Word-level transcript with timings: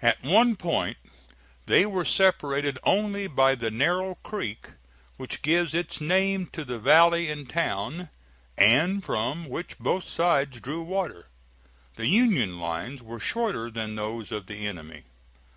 At 0.00 0.22
one 0.22 0.54
point 0.54 0.96
they 1.66 1.84
were 1.86 2.04
separated 2.04 2.78
only 2.84 3.26
by 3.26 3.56
the 3.56 3.68
narrow 3.68 4.14
creek 4.22 4.68
which 5.16 5.42
gives 5.42 5.74
its 5.74 6.00
name 6.00 6.46
to 6.52 6.64
the 6.64 6.78
valley 6.78 7.28
and 7.28 7.50
town, 7.50 8.08
and 8.56 9.02
from 9.04 9.48
which 9.48 9.76
both 9.80 10.06
sides 10.06 10.60
drew 10.60 10.82
water. 10.84 11.26
The 11.96 12.06
Union 12.06 12.60
lines 12.60 13.02
were 13.02 13.18
shorter 13.18 13.68
than 13.68 13.96
those 13.96 14.30
of 14.30 14.46
the 14.46 14.64
enemy. 14.68 15.02